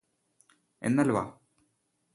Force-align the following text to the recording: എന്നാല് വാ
എന്നാല് 0.81 1.11
വാ 1.11 1.23